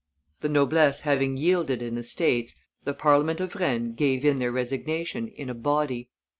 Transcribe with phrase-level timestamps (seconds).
[0.39, 2.55] The noblesse having yielded in the states,
[2.85, 6.09] the Parliament of Rennes gave in their resignation in a body.